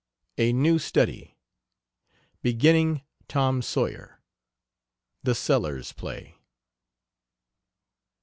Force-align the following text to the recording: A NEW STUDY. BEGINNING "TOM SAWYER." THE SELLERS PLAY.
A 0.39 0.51
NEW 0.51 0.79
STUDY. 0.79 1.37
BEGINNING 2.41 3.03
"TOM 3.27 3.61
SAWYER." 3.61 4.19
THE 5.21 5.35
SELLERS 5.35 5.91
PLAY. 5.91 6.39